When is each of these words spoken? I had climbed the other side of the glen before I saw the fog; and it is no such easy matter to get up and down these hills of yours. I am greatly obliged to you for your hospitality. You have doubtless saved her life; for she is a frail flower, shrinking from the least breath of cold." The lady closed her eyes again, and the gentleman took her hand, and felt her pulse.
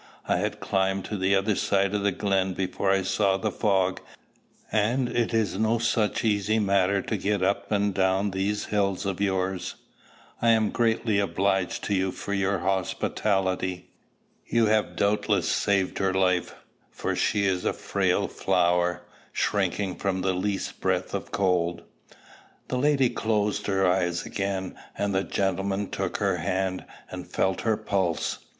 I 0.27 0.37
had 0.37 0.59
climbed 0.59 1.05
the 1.11 1.35
other 1.35 1.55
side 1.55 1.93
of 1.93 2.01
the 2.01 2.11
glen 2.11 2.55
before 2.55 2.89
I 2.89 3.03
saw 3.03 3.37
the 3.37 3.51
fog; 3.51 4.01
and 4.71 5.07
it 5.07 5.31
is 5.31 5.59
no 5.59 5.77
such 5.77 6.23
easy 6.25 6.57
matter 6.57 7.03
to 7.03 7.15
get 7.17 7.43
up 7.43 7.71
and 7.71 7.93
down 7.93 8.31
these 8.31 8.65
hills 8.73 9.05
of 9.05 9.21
yours. 9.21 9.75
I 10.41 10.49
am 10.53 10.71
greatly 10.71 11.19
obliged 11.19 11.83
to 11.83 11.93
you 11.93 12.09
for 12.11 12.33
your 12.33 12.57
hospitality. 12.57 13.91
You 14.47 14.65
have 14.65 14.95
doubtless 14.95 15.47
saved 15.47 15.99
her 15.99 16.15
life; 16.15 16.55
for 16.89 17.15
she 17.15 17.45
is 17.45 17.63
a 17.63 17.71
frail 17.71 18.27
flower, 18.27 19.03
shrinking 19.31 19.97
from 19.97 20.21
the 20.23 20.33
least 20.33 20.79
breath 20.81 21.13
of 21.13 21.29
cold." 21.29 21.83
The 22.69 22.77
lady 22.79 23.11
closed 23.11 23.67
her 23.67 23.85
eyes 23.85 24.25
again, 24.25 24.73
and 24.97 25.13
the 25.13 25.23
gentleman 25.23 25.91
took 25.91 26.17
her 26.17 26.37
hand, 26.37 26.85
and 27.11 27.27
felt 27.27 27.61
her 27.61 27.77
pulse. 27.77 28.39